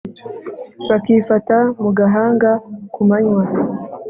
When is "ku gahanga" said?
1.79-2.49